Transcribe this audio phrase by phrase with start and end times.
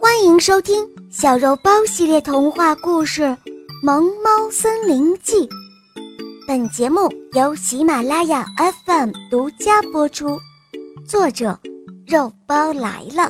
[0.00, 3.22] 欢迎收听小肉包系列童话故事
[3.82, 5.34] 《萌猫森林记》。
[6.46, 8.46] 本节目由喜马拉雅
[8.86, 10.38] FM 独家播出，
[11.04, 11.58] 作者
[12.06, 13.28] 肉包来了。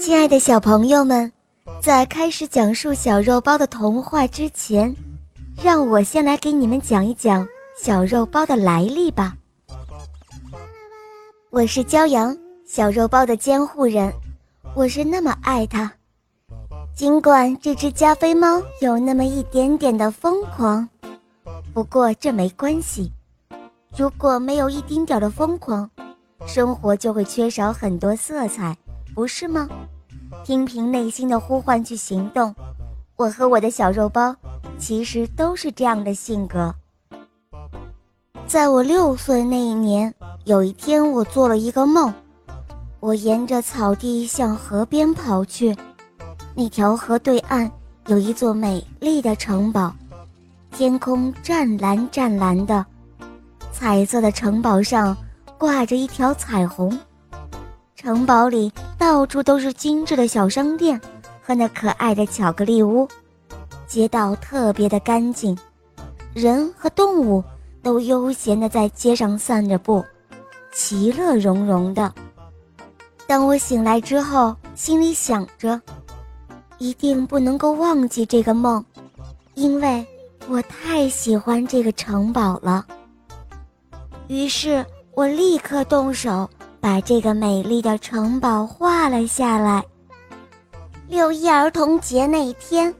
[0.00, 1.32] 亲爱的小朋友们，
[1.82, 4.94] 在开始讲述小肉包的童话之前，
[5.62, 9.36] 让我先来给你们讲一讲小肉包的来历吧。
[11.50, 14.12] 我是骄阳，小肉包的监护人，
[14.74, 15.90] 我是那么爱它。
[16.94, 20.88] 尽管这只加菲猫有那么一点点的疯狂，
[21.72, 23.10] 不过这没关系。
[23.96, 25.88] 如果没有一丁点的疯狂，
[26.46, 28.76] 生活就会缺少很多色彩，
[29.14, 29.68] 不是吗？
[30.44, 32.54] 听凭内心的呼唤去行动。
[33.16, 34.34] 我和我的小肉包
[34.78, 36.74] 其实都是这样的性格。
[38.46, 40.12] 在我六岁那一年，
[40.44, 42.12] 有一天我做了一个梦，
[43.00, 45.74] 我沿着草地向河边跑去。
[46.54, 47.70] 那条河对岸
[48.06, 49.94] 有一座美丽的城堡，
[50.70, 52.84] 天空湛蓝湛蓝的，
[53.72, 55.16] 彩色的城堡上
[55.56, 56.96] 挂着一条彩虹。
[57.96, 61.00] 城堡里到处都是精致的小商店
[61.44, 63.06] 和那可爱的巧克力屋，
[63.86, 65.56] 街道特别的干净，
[66.32, 67.44] 人和动物
[67.82, 70.02] 都悠闲地在街上散着步，
[70.72, 72.10] 其乐融融的。
[73.26, 75.78] 当我醒来之后，心里想着，
[76.78, 78.82] 一定不能够忘记这个梦，
[79.54, 80.06] 因为
[80.48, 82.86] 我太喜欢这个城堡了。
[84.28, 86.48] 于是我立刻动手。
[86.84, 89.82] 把这个美丽的城堡画了下来。
[91.06, 92.92] 六一儿童节那一天，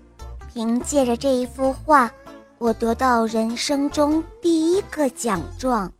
[0.52, 2.10] 凭借着这一幅画，
[2.58, 5.90] 我得到人生中第一个奖状。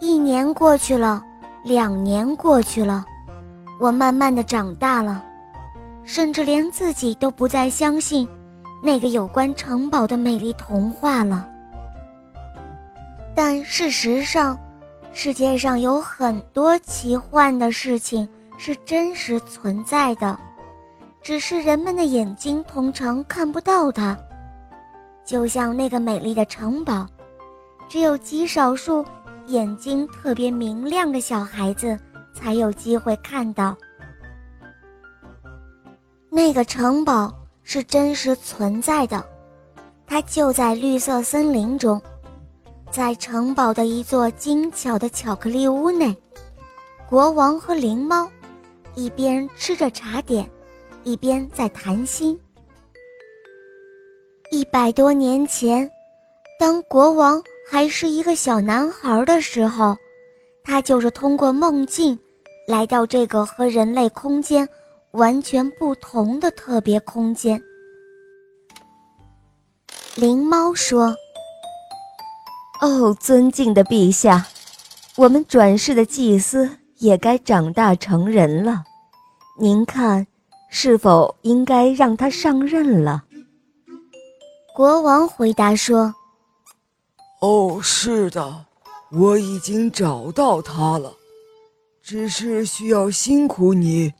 [0.00, 1.24] 一年过去了，
[1.62, 3.04] 两年过去了，
[3.78, 5.24] 我慢慢的长大了，
[6.02, 8.28] 甚至连自己都不再相信
[8.82, 11.48] 那个有关城堡的美丽童话了。
[13.32, 14.58] 但事实上，
[15.12, 20.38] 世界上有很多奇幻的事情是真实存在的，
[21.22, 24.18] 只是人们的眼睛通常看不到它。
[25.24, 27.06] 就像那个美丽的城堡，
[27.88, 29.04] 只有极少数
[29.46, 31.98] 眼睛特别明亮的小孩子
[32.34, 33.76] 才有机会看到。
[36.28, 37.32] 那个城堡
[37.62, 39.24] 是真实存在的，
[40.06, 42.00] 它就在绿色森林中。
[42.90, 46.16] 在城堡的一座精巧的巧克力屋内，
[47.06, 48.26] 国王和灵猫
[48.98, 50.44] 一边吃着茶点，
[51.04, 52.36] 一边在谈心。
[54.50, 55.88] 一百多年前，
[56.58, 59.96] 当国王还是一个小男孩的时候，
[60.64, 62.18] 他就是通过梦境
[62.66, 64.68] 来到这个和人类空间
[65.12, 67.62] 完全不同的特别空间。
[70.16, 71.14] 灵猫说。
[72.80, 74.44] 哦，尊敬的陛下，
[75.14, 78.84] 我们转世的祭司也该长大成人了，
[79.60, 80.24] 您看，
[80.70, 83.24] 是否应该让他上任了？
[84.72, 86.14] 国王回答说
[87.42, 88.66] ：“哦，是的，
[89.10, 91.12] 我已经找到他了，
[92.00, 94.14] 只是需要辛苦你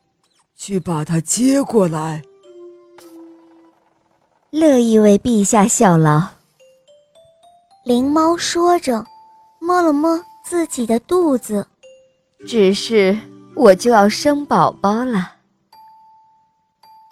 [0.56, 2.20] 去把他接过来。”
[4.50, 6.20] 乐意为陛下效劳。
[7.84, 9.06] 灵猫说着，
[9.60, 11.64] 摸了摸自己的肚子。
[12.44, 13.16] 只是
[13.58, 15.32] 我就要生宝宝了。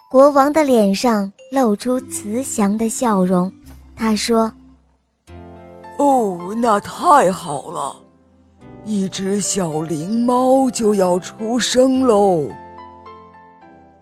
[0.09, 3.51] 国王的脸上露出慈祥的笑容，
[3.97, 4.49] 他说
[5.99, 7.93] ：“哦，那太好了，
[8.85, 12.49] 一只小灵猫就要出生喽。”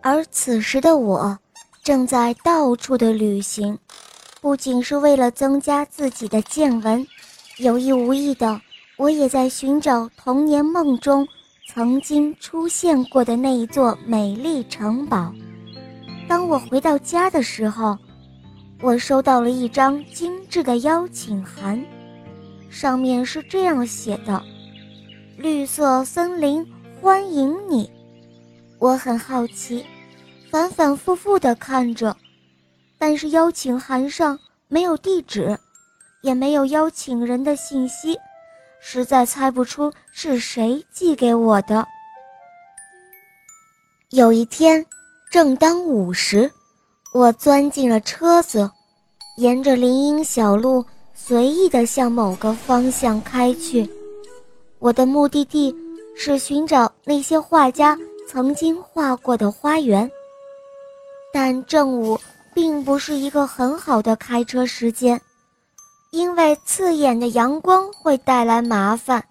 [0.03, 1.35] 而此时的我，
[1.83, 3.75] 正在到处的旅行。
[4.39, 7.07] 不仅是为了增加自己的见闻，
[7.57, 8.61] 有意无意的，
[8.97, 11.27] 我也在寻找童年梦中
[11.67, 15.33] 曾经出现过的那一座美丽城堡。
[16.27, 17.97] 当我回到家的时候，
[18.81, 21.83] 我收到了一张精致的邀请函，
[22.69, 24.41] 上面是这样写的
[25.37, 26.65] ：“绿色森林
[27.01, 27.89] 欢迎你。”
[28.77, 29.83] 我很好奇，
[30.51, 32.15] 反反复复地看着。
[32.99, 35.57] 但是邀请函上没有地址，
[36.21, 38.17] 也没有邀请人的信息，
[38.87, 41.87] 实在猜不出是谁寄给我的。
[44.11, 44.85] 有一天，
[45.31, 46.51] 正当午时，
[47.11, 48.69] 我钻进了车子，
[49.37, 50.85] 沿着林荫小路
[51.15, 53.89] 随意地向某个方向开去。
[54.77, 55.75] 我的目的地
[56.15, 57.97] 是寻找那些画家
[58.29, 60.09] 曾经画过的花园。
[61.33, 62.19] 但正午
[62.53, 65.19] 并不是一个很好的开车时间，
[66.15, 69.21] 因为刺眼的阳光会带来麻烦。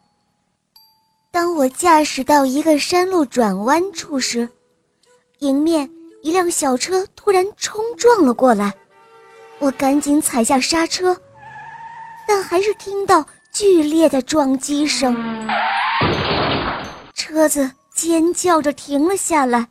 [1.30, 4.46] 当我驾驶到一个山路转弯处时，
[5.38, 5.90] 迎面。
[6.22, 8.72] 一辆小车突然冲撞了过来，
[9.58, 11.14] 我赶紧踩下刹车，
[12.26, 15.14] 但还是听到剧烈的撞击声。
[17.12, 19.68] 车子尖叫着停了下来，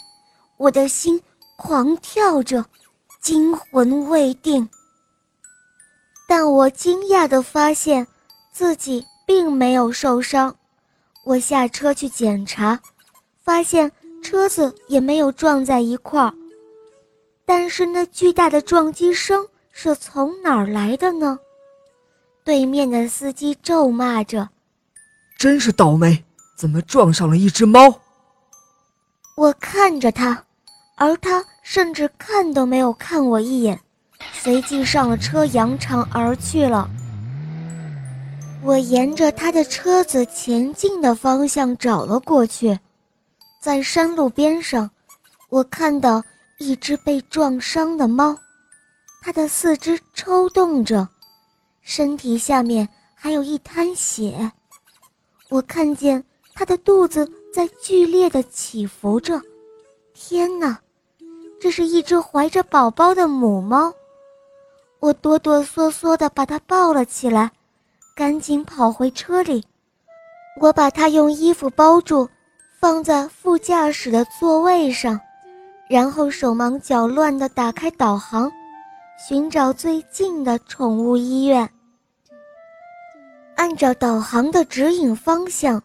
[0.57, 1.19] 我的心
[1.57, 2.63] 狂跳着，
[3.19, 4.69] 惊魂未定。
[6.35, 8.07] 但我惊讶地发现
[8.51, 10.55] 自己并没有受伤，
[11.23, 12.79] 我下车去检查，
[13.43, 13.91] 发现
[14.23, 16.33] 车子也没有撞在一块儿。
[17.45, 21.37] 但是那巨大的撞击声是从哪儿来的呢？
[22.43, 24.49] 对面的司机咒骂着
[25.37, 26.25] ：“真是倒霉，
[26.57, 27.99] 怎么撞上了一只猫？”
[29.37, 30.43] 我看着他，
[30.95, 33.79] 而他甚至看都没有看我一眼，
[34.43, 36.89] 随即上了车，扬长而去了。
[38.61, 42.77] 我沿着他的车子前进的方向找了过去，
[43.61, 44.89] 在山路边上，
[45.49, 46.21] 我看到。
[46.59, 48.37] 一只被撞伤的猫，
[49.21, 51.05] 它的四肢抽动着，
[51.81, 54.49] 身体下面还有一滩血。
[55.49, 56.23] 我看见
[56.53, 59.41] 它的肚子在剧烈的起伏着。
[60.13, 60.79] 天哪，
[61.59, 63.91] 这是一只怀着宝宝的母猫！
[65.03, 67.51] 我哆哆嗦嗦地把它抱了起来，
[68.15, 69.61] 赶紧跑回车里。
[70.61, 72.29] 我把它用衣服包住，
[72.79, 75.19] 放在副驾驶的座位上。
[75.89, 78.49] 然后手忙脚乱地打开导航，
[79.27, 81.69] 寻找最近的宠物医院。
[83.55, 85.83] 按照导航的指引方向，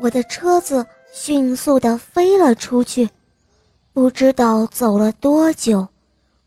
[0.00, 3.10] 我的车子迅速地飞了出去。
[3.92, 5.86] 不知道走了多久，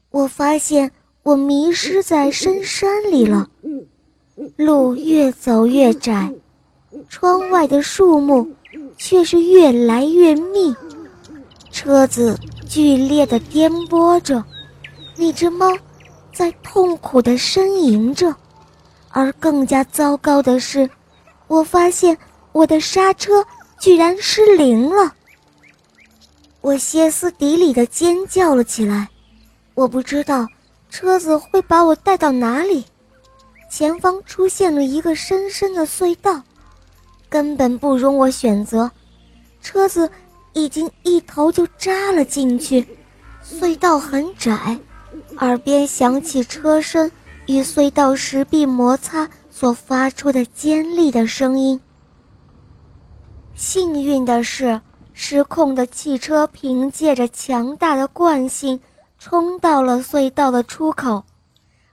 [0.10, 0.92] 我发现
[1.24, 3.48] 我迷失在深山里了。
[4.56, 6.34] 路越走越窄，
[7.10, 8.48] 窗外的树木
[8.98, 10.76] 却是越来越密。
[11.72, 12.38] 车子。
[12.70, 14.46] 剧烈的颠簸着，
[15.18, 15.76] 那只猫
[16.32, 18.36] 在痛苦地呻吟着，
[19.10, 20.88] 而更加糟糕的是，
[21.48, 22.16] 我发现
[22.52, 23.44] 我的刹车
[23.80, 25.16] 居然失灵了。
[26.62, 29.10] 我歇斯底里地尖叫了起来，
[29.74, 30.46] 我不知道
[30.90, 32.86] 车子会把我带到哪里。
[33.70, 36.42] 前方出现了一个深深的隧道，
[37.30, 38.92] 根本不容我选择，
[39.62, 40.10] 车子。
[40.54, 42.86] 已经一头就扎了进去，
[43.46, 44.78] 隧道很窄，
[45.38, 47.10] 耳边响起车身
[47.46, 51.80] 与隧道石壁摩擦所发出的尖利的声音。
[53.54, 54.82] 幸运的是，
[55.14, 58.82] 失控的汽车凭借着强大的惯性
[59.20, 61.24] 冲到了隧道的出口，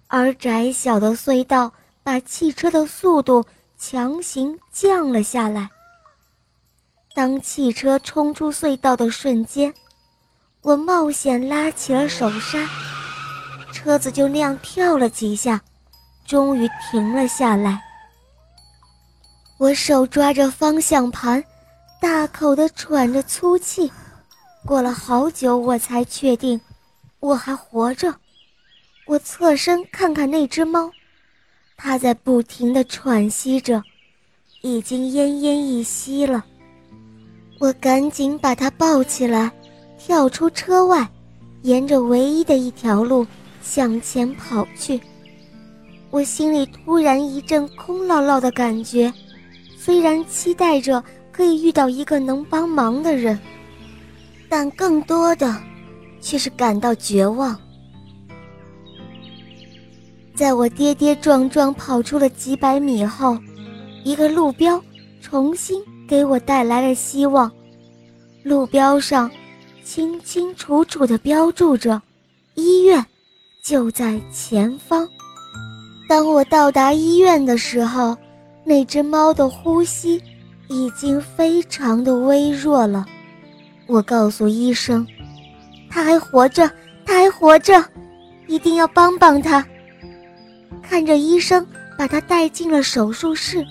[0.06, 1.72] 而窄小的隧道
[2.04, 3.44] 把汽车的速度
[3.76, 5.68] 强行降了下来。
[7.14, 9.74] 当汽车冲出隧道的瞬间，
[10.62, 12.68] 我冒险拉起了手刹，
[13.72, 15.60] 车子就那样跳了几下，
[16.26, 17.82] 终于停了下来。
[19.58, 21.42] 我手抓着方向盘，
[22.00, 23.90] 大口地喘着粗气。
[24.64, 26.60] 过了好久，我才确定
[27.20, 28.14] 我还活着。
[29.06, 30.90] 我侧身看看那只猫，
[31.76, 33.82] 它在不停地喘息着，
[34.62, 36.44] 已经奄奄一息了。
[37.58, 39.50] 我赶紧把它抱起来，
[39.96, 41.08] 跳出车外，
[41.62, 43.26] 沿着唯一的一条路
[43.62, 45.00] 向前跑去。
[46.10, 49.12] 我心里突然一阵空落落的感觉，
[49.78, 53.38] 虽然期待着可以遇到一个能帮忙的人，
[54.48, 55.54] 但更多的
[56.26, 57.56] 却是感到绝望。
[60.34, 63.38] 在我跌跌撞撞跑出了几百米后，
[64.02, 64.82] 一个路标
[65.20, 65.80] 重新。
[66.08, 67.50] 给我带来了希望。
[68.44, 69.28] 路标上
[69.82, 72.00] 清清楚楚地标注着
[72.54, 73.04] “医院
[73.60, 75.08] 就在前方”。
[76.08, 78.16] 当我到达医院的时候，
[78.62, 80.22] 那只猫的呼吸
[80.68, 83.04] 已经非常的微弱了。
[83.88, 85.04] 我告诉医生
[85.96, 86.70] ：“他还活着，
[87.06, 87.82] 他还活着，
[88.46, 89.66] 一定要帮帮他。”
[90.86, 93.66] 看着医生把他带进了手术室，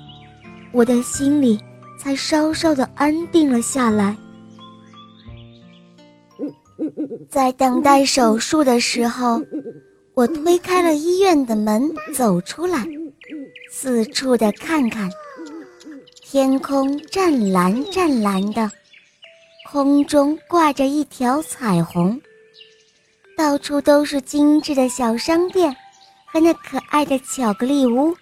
[0.72, 1.60] 我的心里。
[1.98, 4.15] 才稍稍的安定了下来。
[7.27, 9.41] 在等待手术的时候，
[10.13, 12.86] 我推开了医院的门，走出来，
[13.72, 15.10] 四处的看看。
[16.22, 18.70] 天空湛蓝湛蓝的，
[19.72, 22.22] 空中挂着一条彩虹，
[23.36, 25.75] 到处都是精致的小商店
[26.31, 28.15] 和那可爱的巧克力屋，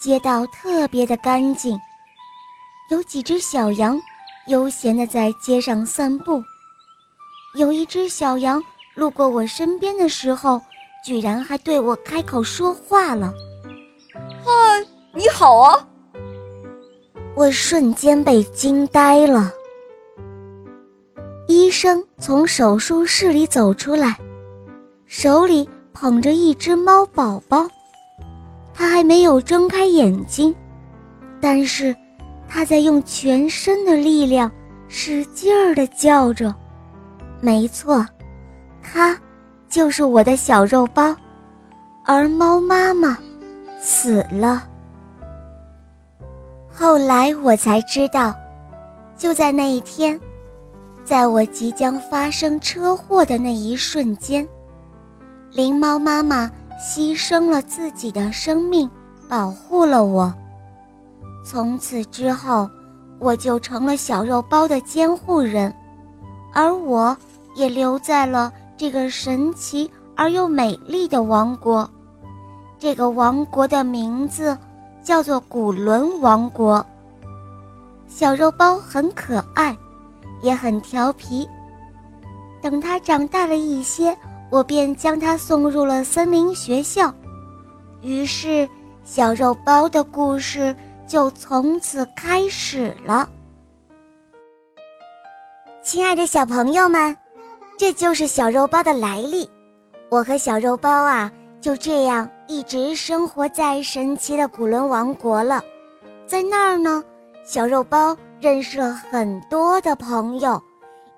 [0.00, 1.78] 街道特别的干净，
[2.90, 4.00] 有几只小羊
[4.48, 6.42] 悠闲的在街上散步。
[7.54, 8.62] 有一只小羊
[8.94, 10.60] 路过我身边的时候，
[11.04, 13.32] 居然还对我开口说话了
[14.42, 15.86] ：“嗨，你好啊！”
[17.36, 19.52] 我瞬间被惊呆了。
[21.46, 24.18] 医生从手术室里走出来，
[25.06, 27.66] 手里捧着一只猫宝宝。
[28.74, 30.54] 他还没有睁开眼睛，
[31.40, 31.94] 但是
[32.48, 34.50] 他在用全身的力量
[34.88, 36.54] 使劲儿地叫着。
[37.40, 38.04] 没错，
[38.82, 39.18] 他
[39.68, 41.14] 就是我的小肉包，
[42.04, 43.16] 而猫妈妈
[43.80, 44.64] 死了。
[46.70, 48.34] 后来我才知道，
[49.16, 50.20] 就在那一天，
[51.06, 54.46] 在我即将发生车祸的那一瞬间，
[55.52, 58.90] 灵猫妈妈牺牲了自己的生命，
[59.28, 60.34] 保护了我。
[61.44, 62.68] 从此之后，
[63.20, 65.72] 我就成了小肉包的监护人，
[66.52, 67.16] 而我
[67.54, 71.88] 也留在了这个神奇而又美丽的王国。
[72.78, 74.58] 这个王国的名字。
[75.06, 76.84] 叫做古伦王国。
[78.08, 79.78] 小肉包很可爱，
[80.42, 81.48] 也很调皮。
[82.62, 84.16] 等它长大了一些，
[84.50, 87.12] 我便将它送入了森林学校。
[88.02, 88.68] 于是，
[89.04, 90.74] 小肉包的故事
[91.06, 93.28] 就从此开始了。
[95.82, 97.16] 亲爱的小朋友们，
[97.76, 99.48] 这就是小肉包的来历。
[100.08, 101.32] 我和小肉包啊。
[101.58, 105.60] 就这样一直生活在神奇的古伦王国了，
[106.24, 107.02] 在那儿呢，
[107.44, 110.60] 小肉包认识了很多的朋友，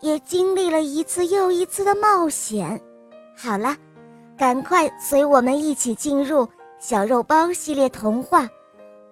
[0.01, 2.81] 也经历了一次又一次的冒险。
[3.37, 3.77] 好了，
[4.37, 6.49] 赶快随我们一起进入
[6.79, 8.43] 小肉包系列童话《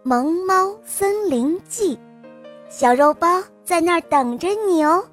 [0.02, 1.96] 萌猫森林记》，
[2.68, 5.04] 小肉包在那儿等着你哦。